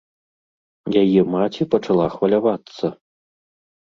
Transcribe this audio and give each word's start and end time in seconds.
Яе 1.01 1.21
маці 1.33 1.67
пачала 1.73 2.07
хвалявацца. 2.13 2.85